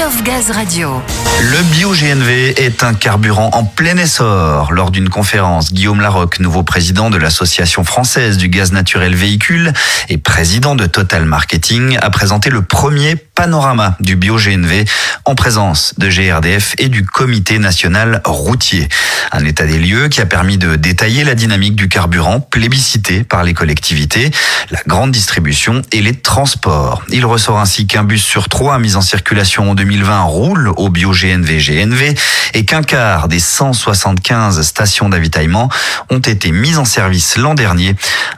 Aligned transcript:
Love 0.00 0.22
Gaz 0.22 0.50
Radio. 0.50 1.02
Le 1.42 1.62
bio-GNV 1.74 2.54
est 2.56 2.82
un 2.84 2.94
carburant 2.94 3.50
en 3.52 3.64
plein 3.64 3.98
essor. 3.98 4.72
Lors 4.72 4.90
d'une 4.90 5.10
conférence, 5.10 5.74
Guillaume 5.74 6.00
Larocque, 6.00 6.40
nouveau 6.40 6.62
président 6.62 7.10
de 7.10 7.18
l'Association 7.18 7.84
française 7.84 8.38
du 8.38 8.48
gaz 8.48 8.72
naturel 8.72 9.14
véhicule 9.14 9.74
et 10.08 10.16
président 10.16 10.74
de 10.74 10.86
Total 10.86 11.26
Marketing, 11.26 11.98
a 12.00 12.08
présenté 12.08 12.48
le 12.48 12.62
premier 12.62 13.14
panorama 13.14 13.96
du 14.00 14.16
bio-GNV 14.16 14.86
en 15.26 15.34
présence 15.34 15.94
de 15.98 16.08
GRDF 16.08 16.74
et 16.78 16.88
du 16.88 17.04
Comité 17.04 17.58
national 17.58 18.22
routier. 18.24 18.88
Un 19.32 19.44
état 19.44 19.66
des 19.66 19.78
lieux 19.78 20.08
qui 20.08 20.22
a 20.22 20.26
permis 20.26 20.56
de 20.56 20.76
détailler 20.76 21.24
la 21.24 21.34
dynamique 21.34 21.76
du 21.76 21.88
carburant 21.88 22.40
plébiscité 22.40 23.22
par 23.22 23.44
les 23.44 23.54
collectivités, 23.54 24.30
la 24.70 24.80
grande 24.86 25.10
distribution 25.12 25.82
et 25.92 26.00
les 26.00 26.14
transports. 26.14 27.02
Il 27.10 27.24
ressort 27.26 27.58
ainsi 27.58 27.86
qu'un 27.86 28.04
bus 28.04 28.22
sur 28.22 28.48
trois 28.48 28.78
mis 28.78 28.96
en 28.96 29.02
circulation 29.02 29.70
en 29.70 29.74
2020 29.74 29.89
roule 29.98 30.72
au 30.76 30.88
bio-GNV 30.88 31.58
GNV 31.58 32.14
et 32.54 32.64
qu'un 32.64 32.82
quart 32.82 33.28
des 33.28 33.40
175 33.40 34.62
stations 34.62 35.08
d'avitaillement 35.08 35.68
ont 36.10 36.18
été 36.18 36.52
mises 36.52 36.78
en 36.78 36.84
service 36.84 37.36
l'an 37.36 37.54
dernier. 37.54 37.94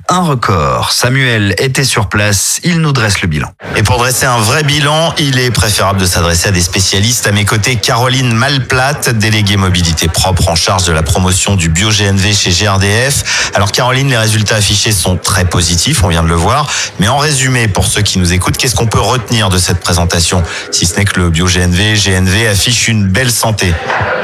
Un 0.08 0.20
record. 0.20 0.92
Samuel 0.92 1.54
était 1.58 1.84
sur 1.84 2.08
place, 2.08 2.60
il 2.64 2.80
nous 2.80 2.92
dresse 2.92 3.22
le 3.22 3.28
bilan. 3.28 3.48
Et 3.76 3.82
pour 3.82 3.98
dresser 3.98 4.26
un 4.26 4.38
vrai 4.38 4.62
bilan, 4.62 5.14
il 5.18 5.38
est 5.38 5.50
préférable 5.50 6.00
de 6.00 6.06
s'adresser 6.06 6.48
à 6.48 6.52
des 6.52 6.60
spécialistes. 6.60 7.26
À 7.26 7.32
mes 7.32 7.44
côtés, 7.44 7.76
Caroline 7.76 8.32
Malplate, 8.32 9.10
déléguée 9.10 9.56
mobilité 9.56 10.08
propre 10.08 10.48
en 10.48 10.54
charge 10.54 10.84
de 10.84 10.92
la 10.92 11.02
promotion 11.02 11.56
du 11.56 11.68
bio-GNV 11.68 12.32
chez 12.34 12.50
GRDF. 12.50 13.50
Alors 13.54 13.72
Caroline, 13.72 14.08
les 14.08 14.18
résultats 14.18 14.56
affichés 14.56 14.92
sont 14.92 15.16
très 15.16 15.44
positifs, 15.44 16.02
on 16.04 16.08
vient 16.08 16.22
de 16.22 16.28
le 16.28 16.34
voir. 16.34 16.70
Mais 16.98 17.08
en 17.08 17.18
résumé, 17.18 17.68
pour 17.68 17.86
ceux 17.86 18.02
qui 18.02 18.18
nous 18.18 18.32
écoutent, 18.32 18.56
qu'est-ce 18.56 18.74
qu'on 18.74 18.86
peut 18.86 19.00
retenir 19.00 19.48
de 19.48 19.58
cette 19.58 19.80
présentation 19.80 20.42
Si 20.70 20.86
ce 20.86 20.96
n'est 20.96 21.04
que 21.04 21.20
le 21.20 21.30
bio-GNV, 21.32 21.94
GNV 21.94 22.46
affiche 22.48 22.88
une 22.88 23.06
belle 23.06 23.30
santé. 23.30 23.72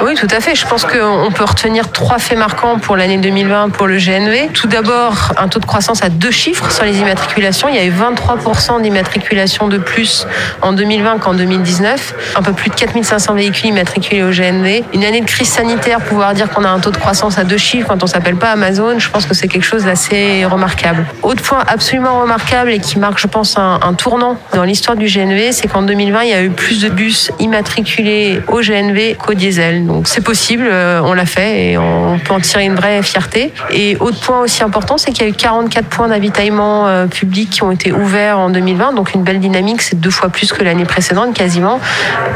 Oui, 0.05 0.15
tout 0.15 0.29
à 0.31 0.41
fait. 0.41 0.55
Je 0.55 0.65
pense 0.67 0.85
qu'on 0.85 1.31
peut 1.33 1.45
retenir 1.45 1.91
trois 1.91 2.19
faits 2.19 2.39
marquants 2.39 2.79
pour 2.79 2.97
l'année 2.97 3.19
2020 3.19 3.71
pour 3.71 3.87
le 3.87 3.97
GNV. 3.97 4.51
Tout 4.53 4.69
d'abord, 4.69 5.33
un 5.37 5.49
taux 5.49 5.59
de 5.59 5.65
croissance 5.67 6.05
à 6.05 6.09
deux 6.09 6.31
chiffres 6.31 6.71
sur 6.71 6.85
les 6.85 6.99
immatriculations. 6.99 7.69
Il 7.69 7.75
y 7.75 7.79
a 7.79 7.85
eu 7.85 7.91
23% 7.91 8.81
d'immatriculations 8.83 9.67
de 9.67 9.79
plus 9.79 10.27
en 10.63 10.73
2020 10.73 11.19
qu'en 11.19 11.35
2019. 11.35 12.15
Un 12.37 12.43
peu 12.43 12.53
plus 12.53 12.71
de 12.71 12.75
4500 12.75 13.35
véhicules 13.35 13.71
immatriculés 13.71 14.23
au 14.23 14.31
GNV. 14.31 14.85
Une 14.95 15.05
année 15.05 15.21
de 15.21 15.27
crise 15.27 15.49
sanitaire, 15.49 16.01
pouvoir 16.01 16.35
dire 16.35 16.49
qu'on 16.51 16.65
a 16.65 16.69
un 16.69 16.79
taux 16.79 16.93
de 16.93 16.99
croissance 16.99 17.39
à 17.39 17.45
deux 17.45 17.59
chiffres 17.59 17.89
quand 17.89 18.03
on 18.03 18.07
s'appelle 18.07 18.37
pas 18.37 18.53
Amazon, 18.53 18.99
je 18.99 19.09
pense 19.09 19.27
que 19.27 19.35
c'est 19.35 19.49
quelque 19.49 19.67
chose 19.67 19.85
d'assez 19.85 20.45
remarquable. 20.45 21.07
Autre 21.23 21.43
point 21.43 21.65
absolument 21.67 22.21
remarquable 22.21 22.71
et 22.71 22.79
qui 22.79 22.99
marque, 22.99 23.19
je 23.19 23.27
pense, 23.27 23.59
un, 23.59 23.81
un 23.83 23.95
tournant 23.95 24.37
dans 24.55 24.65
l'histoire 24.65 24.97
du 24.97 25.07
GNV, 25.07 25.53
c'est 25.53 25.67
qu'en 25.69 25.83
2020, 25.83 26.23
il 26.23 26.29
y 26.31 26.35
a 26.35 26.43
eu 26.43 26.51
plus 26.51 26.81
de 26.81 26.89
bus 26.99 27.31
immatriculés 27.39 28.43
au 28.49 28.61
GNV 28.61 29.15
qu'au 29.15 29.35
diesel. 29.35 29.87
Donc 29.87 30.09
c'est 30.09 30.21
possible, 30.21 30.65
euh, 30.67 31.01
on 31.05 31.13
l'a 31.13 31.27
fait 31.27 31.71
et 31.71 31.79
on 31.79 32.19
peut 32.19 32.35
en 32.35 32.41
tirer 32.41 32.65
une 32.65 32.75
vraie 32.75 33.03
fierté. 33.05 33.53
Et 33.71 33.97
autre 34.01 34.19
point 34.19 34.41
aussi 34.41 34.65
important, 34.65 34.99
c'est 34.99 35.13
qu'il 35.13 35.23
y 35.23 35.27
a 35.27 35.29
eu 35.29 35.33
44 35.33 35.87
points 35.87 36.09
d'avitaillement 36.09 36.89
euh, 36.89 37.07
public 37.07 37.51
qui 37.51 37.63
ont 37.63 37.71
été 37.71 37.93
ouverts 37.93 38.39
en 38.39 38.51
2020, 38.51 38.95
donc 38.95 39.15
une 39.15 39.23
belle 39.23 39.39
dynamique, 39.39 39.81
c'est 39.81 40.01
deux 40.01 40.11
fois 40.11 40.29
plus 40.29 40.53
que 40.53 40.65
l'année 40.65 40.85
précédente 40.85 41.35
quasiment. 41.35 41.81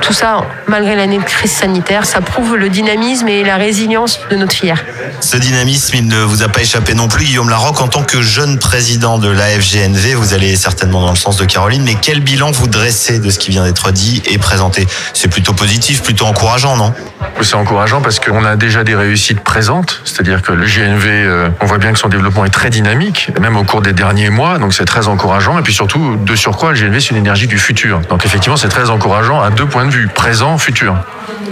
Tout 0.01 0.13
ça, 0.13 0.43
malgré 0.69 0.95
l'année 0.95 1.19
de 1.19 1.25
crise 1.25 1.51
sanitaire, 1.51 2.07
ça 2.07 2.21
prouve 2.21 2.57
le 2.57 2.69
dynamisme 2.69 3.27
et 3.29 3.43
la 3.43 3.57
résilience 3.57 4.21
de 4.31 4.37
notre 4.37 4.53
filière. 4.53 4.85
Ce 5.21 5.37
dynamisme, 5.37 5.97
il 5.97 6.07
ne 6.07 6.23
vous 6.23 6.45
a 6.45 6.49
pas 6.49 6.61
échappé 6.61 6.95
non 6.95 7.09
plus, 7.09 7.25
Guillaume 7.25 7.51
Larocque. 7.51 7.81
En 7.81 7.89
tant 7.89 8.05
que 8.05 8.23
jeune 8.23 8.61
président 8.61 9.19
de 9.19 9.29
l'AFGNV, 9.29 10.15
vous 10.15 10.35
allez 10.35 10.55
certainement 10.55 11.01
dans 11.01 11.11
le 11.11 11.17
sens 11.17 11.37
de 11.37 11.45
Caroline, 11.45 11.83
mais 11.83 11.97
quel 12.01 12.21
bilan 12.21 12.53
vous 12.53 12.69
dressez 12.69 13.19
de 13.19 13.29
ce 13.29 13.41
qui 13.41 13.51
vient 13.51 13.65
d'être 13.65 13.91
dit 13.91 14.23
et 14.27 14.39
C'est 15.15 15.29
plutôt 15.29 15.53
positif, 15.53 16.03
plutôt 16.03 16.27
encourageant, 16.27 16.77
non? 16.77 16.93
C'est 17.41 17.55
encourageant 17.55 18.01
parce 18.01 18.21
qu'on 18.21 18.45
a 18.45 18.57
déjà 18.57 18.85
des 18.85 18.95
réussites 18.95 19.41
présentes, 19.41 20.01
c'est-à-dire 20.05 20.43
que 20.43 20.53
le 20.53 20.65
GNV, 20.65 21.07
euh, 21.07 21.49
on 21.61 21.67
voit 21.67 21.79
bien 21.79 21.93
que 21.93 21.99
son 21.99 22.09
développement 22.09 22.45
est 22.45 22.51
très 22.51 22.71
dynamique, 22.71 23.31
même 23.41 23.57
au 23.57 23.65
cours 23.65 23.83
des 23.83 23.93
derniers 23.93 24.31
mois, 24.31 24.59
donc 24.59 24.75
c'est 24.75 24.85
très 24.85 25.09
encourageant. 25.09 25.59
Et 25.59 25.63
puis 25.63 25.75
surtout, 25.75 26.17
de 26.17 26.37
surcroît, 26.37 26.73
le 26.73 26.79
GNV, 26.79 27.01
c'est 27.01 27.11
une 27.11 27.17
énergie 27.17 27.47
du 27.47 27.59
futur. 27.59 28.01
Donc 28.09 28.25
effectivement, 28.25 28.57
c'est 28.57 28.69
très 28.69 28.91
encourageant 28.91 29.41
à 29.41 29.51
deux 29.51 29.67
points 29.67 29.87
de 29.87 29.91
vue, 29.91 30.09
présent, 30.09 30.59
futur. 30.59 30.95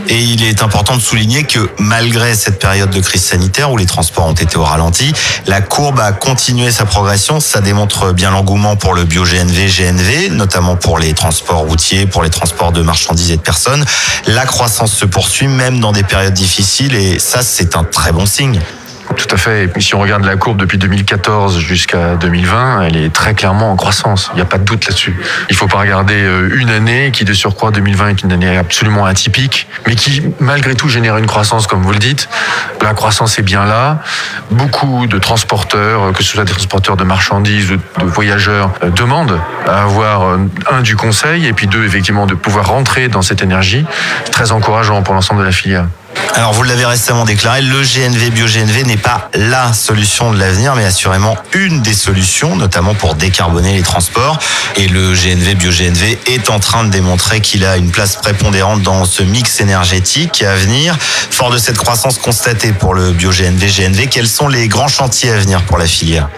Et 0.08 0.18
il 0.18 0.44
est 0.44 0.62
important 0.62 0.96
de 0.96 1.00
souligner 1.00 1.44
que 1.44 1.70
malgré 1.78 2.34
cette 2.34 2.58
période 2.58 2.90
de 2.90 3.00
crise 3.00 3.22
sanitaire 3.22 3.70
où 3.70 3.76
les 3.76 3.86
transports 3.86 4.26
ont 4.26 4.32
été 4.32 4.56
au 4.56 4.64
ralenti, 4.64 5.12
la 5.46 5.60
courbe 5.60 6.00
a 6.00 6.12
continué 6.12 6.70
sa 6.70 6.84
progression. 6.84 7.40
Ça 7.40 7.60
démontre 7.60 8.12
bien 8.12 8.30
l'engouement 8.30 8.76
pour 8.76 8.94
le 8.94 9.04
bio-GNV, 9.04 9.68
GNV, 9.68 10.30
notamment 10.30 10.76
pour 10.76 10.98
les 10.98 11.12
transports 11.12 11.60
routiers, 11.60 12.06
pour 12.06 12.22
les 12.22 12.30
transports 12.30 12.72
de 12.72 12.82
marchandises 12.82 13.30
et 13.30 13.36
de 13.36 13.42
personnes. 13.42 13.84
La 14.26 14.46
croissance 14.46 14.92
se 14.92 15.04
poursuit 15.04 15.48
même 15.48 15.80
dans 15.80 15.92
des 15.92 16.02
périodes 16.02 16.34
difficiles 16.34 16.94
et 16.94 17.18
ça, 17.18 17.42
c'est 17.42 17.76
un 17.76 17.84
très 17.84 18.12
bon 18.12 18.26
signe. 18.26 18.60
Tout 19.16 19.26
à 19.30 19.36
fait. 19.36 19.70
Si 19.80 19.94
on 19.94 20.00
regarde 20.00 20.24
la 20.24 20.36
courbe 20.36 20.58
depuis 20.58 20.78
2014 20.78 21.58
jusqu'à 21.58 22.14
2020, 22.14 22.82
elle 22.82 22.96
est 22.96 23.12
très 23.12 23.34
clairement 23.34 23.72
en 23.72 23.76
croissance. 23.76 24.30
Il 24.32 24.36
n'y 24.36 24.42
a 24.42 24.44
pas 24.44 24.58
de 24.58 24.64
doute 24.64 24.86
là-dessus. 24.86 25.16
Il 25.48 25.52
ne 25.52 25.56
faut 25.56 25.66
pas 25.66 25.78
regarder 25.78 26.14
euh, 26.14 26.56
une 26.56 26.70
année 26.70 27.10
qui, 27.12 27.24
de 27.24 27.32
surcroît, 27.32 27.70
2020 27.70 28.08
est 28.08 28.22
une 28.22 28.32
année 28.32 28.56
absolument 28.56 29.06
atypique, 29.06 29.66
mais 29.86 29.96
qui, 29.96 30.22
malgré 30.38 30.74
tout, 30.74 30.88
génère 30.88 31.16
une 31.16 31.26
croissance, 31.26 31.66
comme 31.66 31.82
vous 31.82 31.92
le 31.92 31.98
dites. 31.98 32.28
La 32.82 32.94
croissance 32.94 33.38
est 33.38 33.42
bien 33.42 33.64
là. 33.64 33.98
Beaucoup 34.50 35.06
de 35.06 35.18
transporteurs, 35.18 36.12
que 36.12 36.22
ce 36.22 36.30
soit 36.30 36.44
des 36.44 36.52
transporteurs 36.52 36.96
de 36.96 37.04
marchandises, 37.04 37.68
de 37.68 37.78
voyageurs, 38.04 38.72
euh, 38.82 38.90
demandent 38.90 39.40
à 39.66 39.82
avoir, 39.82 40.22
euh, 40.22 40.38
un, 40.70 40.82
du 40.82 40.96
conseil, 40.96 41.46
et 41.46 41.52
puis 41.52 41.66
deux, 41.66 41.84
effectivement, 41.84 42.26
de 42.26 42.34
pouvoir 42.34 42.68
rentrer 42.68 43.08
dans 43.08 43.22
cette 43.22 43.42
énergie. 43.42 43.84
Très 44.30 44.52
encourageant 44.52 45.02
pour 45.02 45.14
l'ensemble 45.14 45.40
de 45.40 45.46
la 45.46 45.52
filière. 45.52 45.86
Alors 46.34 46.52
vous 46.52 46.62
l'avez 46.62 46.86
récemment 46.86 47.24
déclaré, 47.24 47.60
le 47.60 47.82
GNV 47.82 48.30
bio-GNV 48.30 48.84
n'est 48.84 48.96
pas 48.96 49.28
la 49.34 49.72
solution 49.72 50.32
de 50.32 50.38
l'avenir, 50.38 50.74
mais 50.76 50.84
assurément 50.84 51.36
une 51.54 51.82
des 51.82 51.92
solutions, 51.92 52.56
notamment 52.56 52.94
pour 52.94 53.14
décarboner 53.14 53.74
les 53.74 53.82
transports. 53.82 54.38
Et 54.76 54.86
le 54.86 55.12
GNV 55.12 55.54
bio-GNV 55.56 56.18
est 56.26 56.48
en 56.48 56.60
train 56.60 56.84
de 56.84 56.90
démontrer 56.90 57.40
qu'il 57.40 57.64
a 57.64 57.76
une 57.76 57.90
place 57.90 58.16
prépondérante 58.16 58.82
dans 58.82 59.04
ce 59.04 59.22
mix 59.22 59.60
énergétique 59.60 60.42
à 60.42 60.54
venir. 60.54 60.96
Fort 61.30 61.50
de 61.50 61.58
cette 61.58 61.78
croissance 61.78 62.18
constatée 62.18 62.72
pour 62.72 62.94
le 62.94 63.10
bio-GNV 63.12 63.66
GNV, 63.66 64.06
quels 64.06 64.28
sont 64.28 64.48
les 64.48 64.68
grands 64.68 64.88
chantiers 64.88 65.32
à 65.32 65.36
venir 65.36 65.62
pour 65.62 65.78
la 65.78 65.86
filière? 65.86 66.28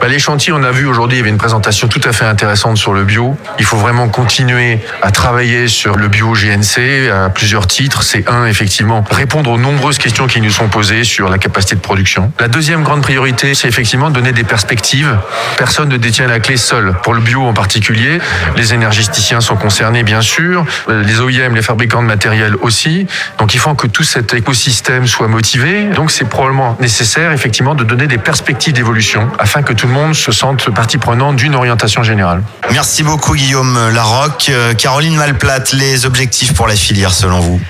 Bah, 0.00 0.08
Les 0.08 0.18
chantiers, 0.18 0.52
on 0.52 0.62
a 0.62 0.70
vu 0.70 0.86
aujourd'hui, 0.86 1.18
il 1.18 1.20
y 1.20 1.22
avait 1.22 1.30
une 1.30 1.38
présentation 1.38 1.88
tout 1.88 2.00
à 2.04 2.12
fait 2.12 2.24
intéressante 2.24 2.76
sur 2.76 2.92
le 2.92 3.04
bio. 3.04 3.36
Il 3.58 3.64
faut 3.64 3.76
vraiment 3.76 4.08
continuer 4.08 4.80
à 5.02 5.10
travailler 5.10 5.68
sur 5.68 5.96
le 5.96 6.08
bio-GNC 6.08 7.10
à 7.10 7.30
plusieurs 7.30 7.66
titres. 7.66 8.02
C'est 8.02 8.28
un, 8.28 8.46
effectivement, 8.46 9.04
répondre 9.10 9.50
aux 9.50 9.58
nombreuses 9.58 9.98
questions 9.98 10.26
qui 10.26 10.40
nous 10.40 10.50
sont 10.50 10.68
posées 10.68 11.04
sur 11.04 11.28
la 11.28 11.38
capacité 11.38 11.74
de 11.74 11.80
production. 11.80 12.32
La 12.38 12.48
deuxième 12.48 12.82
grande 12.82 13.02
priorité, 13.02 13.54
c'est 13.54 13.68
effectivement 13.68 14.10
de 14.10 14.14
donner 14.14 14.32
des 14.32 14.44
perspectives. 14.44 15.16
Personne 15.56 15.88
ne 15.88 15.96
détient 15.96 16.26
la 16.26 16.40
clé 16.40 16.56
seul. 16.56 16.94
Pour 17.02 17.14
le 17.14 17.20
bio 17.20 17.42
en 17.42 17.52
particulier, 17.52 18.18
les 18.56 18.74
énergéticiens 18.74 19.40
sont 19.40 19.56
concernés 19.56 20.02
bien 20.02 20.20
sûr, 20.20 20.64
les 20.88 21.20
OIM, 21.20 21.54
les 21.54 21.62
fabricants 21.62 22.02
de 22.02 22.06
matériel 22.06 22.54
aussi. 22.60 23.06
Donc 23.38 23.54
il 23.54 23.60
faut 23.60 23.74
que 23.74 23.86
tout 23.86 24.04
cet 24.04 24.34
écosystème 24.34 25.06
soit 25.06 25.28
motivé. 25.28 25.84
Donc 25.94 26.10
c'est 26.10 26.28
probablement 26.28 26.76
nécessaire 26.80 27.32
effectivement 27.32 27.74
de 27.74 27.84
donner 27.84 28.06
des 28.06 28.18
perspectives 28.18 28.72
d'évolution 28.72 29.28
afin 29.38 29.62
que 29.62 29.67
tout 29.72 29.86
le 29.86 29.92
monde 29.92 30.14
se 30.14 30.32
sente 30.32 30.70
partie 30.70 30.98
prenante 30.98 31.36
d'une 31.36 31.54
orientation 31.54 32.02
générale. 32.02 32.42
Merci 32.72 33.02
beaucoup 33.02 33.34
Guillaume 33.34 33.90
Larocque. 33.94 34.48
Euh, 34.50 34.74
Caroline 34.74 35.16
Malplate, 35.16 35.72
les 35.72 36.06
objectifs 36.06 36.54
pour 36.54 36.66
la 36.66 36.74
filière 36.74 37.12
selon 37.12 37.40
vous? 37.40 37.60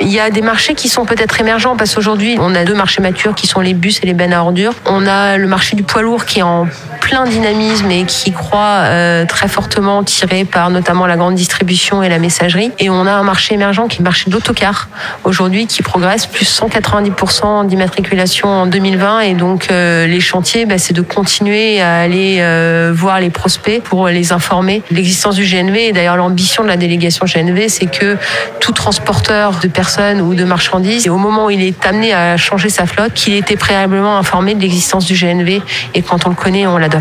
Il 0.00 0.08
y 0.08 0.18
a 0.18 0.30
des 0.30 0.42
marchés 0.42 0.74
qui 0.74 0.88
sont 0.88 1.04
peut-être 1.04 1.40
émergents 1.40 1.76
parce 1.76 1.94
qu'aujourd'hui, 1.94 2.36
on 2.40 2.54
a 2.54 2.64
deux 2.64 2.74
marchés 2.74 3.00
matures 3.00 3.34
qui 3.34 3.46
sont 3.46 3.60
les 3.60 3.74
bus 3.74 4.00
et 4.02 4.06
les 4.06 4.14
bennes 4.14 4.32
à 4.32 4.42
ordures. 4.42 4.74
On 4.86 5.06
a 5.06 5.36
le 5.36 5.46
marché 5.46 5.76
du 5.76 5.84
poids 5.84 6.02
lourd 6.02 6.24
qui 6.24 6.40
est 6.40 6.42
en 6.42 6.66
plein 7.04 7.26
dynamisme 7.26 7.90
et 7.90 8.04
qui 8.04 8.32
croît 8.32 8.84
euh, 8.84 9.26
très 9.26 9.46
fortement, 9.46 10.02
tiré 10.02 10.46
par 10.46 10.70
notamment 10.70 11.06
la 11.06 11.16
grande 11.16 11.34
distribution 11.34 12.02
et 12.02 12.08
la 12.08 12.18
messagerie. 12.18 12.72
Et 12.78 12.88
on 12.88 13.06
a 13.06 13.12
un 13.12 13.22
marché 13.22 13.54
émergent 13.54 13.86
qui 13.88 13.96
est 13.96 13.98
le 13.98 14.04
marché 14.04 14.30
de 14.30 14.34
l'autocar 14.34 14.88
aujourd'hui 15.22 15.66
qui 15.66 15.82
progresse 15.82 16.24
plus 16.24 16.46
190% 16.46 17.66
d'immatriculation 17.66 18.48
en 18.48 18.66
2020. 18.66 19.20
Et 19.20 19.34
donc 19.34 19.68
euh, 19.70 20.06
les 20.06 20.20
chantiers, 20.20 20.64
bah, 20.64 20.78
c'est 20.78 20.94
de 20.94 21.02
continuer 21.02 21.82
à 21.82 21.98
aller 21.98 22.38
euh, 22.40 22.90
voir 22.96 23.20
les 23.20 23.30
prospects 23.30 23.82
pour 23.82 24.08
les 24.08 24.32
informer 24.32 24.82
l'existence 24.90 25.36
du 25.36 25.44
GNV. 25.44 25.88
Et 25.88 25.92
d'ailleurs, 25.92 26.16
l'ambition 26.16 26.62
de 26.62 26.68
la 26.68 26.78
délégation 26.78 27.26
GNV, 27.26 27.68
c'est 27.68 27.86
que 27.86 28.16
tout 28.60 28.72
transporteur 28.72 29.60
de 29.62 29.68
personnes 29.68 30.22
ou 30.22 30.34
de 30.34 30.44
marchandises. 30.44 31.06
Au 31.08 31.18
moment 31.18 31.46
où 31.46 31.50
il 31.50 31.62
est 31.62 31.84
amené 31.84 32.14
à 32.14 32.38
changer 32.38 32.70
sa 32.70 32.86
flotte, 32.86 33.12
qu'il 33.12 33.34
était 33.34 33.56
préalablement 33.56 34.16
informé 34.16 34.54
de 34.54 34.60
l'existence 34.62 35.04
du 35.04 35.12
GNV 35.12 35.60
et 35.92 36.00
quand 36.00 36.24
on 36.24 36.30
le 36.30 36.34
connaît, 36.34 36.66
on 36.66 36.78
l'adopte. 36.78 36.93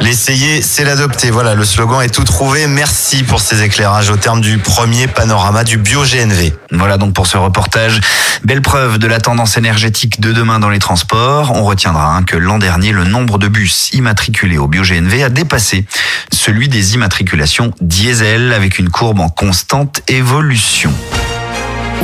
L'essayer, 0.00 0.62
c'est 0.62 0.84
l'adopter. 0.84 1.30
Voilà, 1.30 1.54
le 1.54 1.64
slogan 1.64 2.02
est 2.02 2.08
tout 2.14 2.24
trouvé. 2.24 2.66
Merci 2.66 3.24
pour 3.24 3.40
ces 3.40 3.62
éclairages 3.62 4.10
au 4.10 4.16
terme 4.16 4.40
du 4.40 4.58
premier 4.58 5.08
panorama 5.08 5.64
du 5.64 5.76
bio-GNV. 5.76 6.52
Voilà 6.70 6.98
donc 6.98 7.14
pour 7.14 7.26
ce 7.26 7.36
reportage. 7.36 8.00
Belle 8.44 8.62
preuve 8.62 8.98
de 8.98 9.06
la 9.06 9.20
tendance 9.20 9.56
énergétique 9.56 10.20
de 10.20 10.32
demain 10.32 10.60
dans 10.60 10.70
les 10.70 10.78
transports. 10.78 11.52
On 11.54 11.64
retiendra 11.64 12.16
hein, 12.16 12.22
que 12.22 12.36
l'an 12.36 12.58
dernier, 12.58 12.92
le 12.92 13.04
nombre 13.04 13.38
de 13.38 13.48
bus 13.48 13.90
immatriculés 13.92 14.58
au 14.58 14.68
bio-GNV 14.68 15.24
a 15.24 15.28
dépassé 15.30 15.84
celui 16.32 16.68
des 16.68 16.94
immatriculations 16.94 17.72
diesel 17.80 18.52
avec 18.52 18.78
une 18.78 18.90
courbe 18.90 19.20
en 19.20 19.28
constante 19.28 20.02
évolution. 20.08 20.92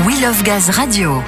We 0.04 0.20
Love 0.20 0.42
Gaz 0.42 0.70
Radio. 0.70 1.22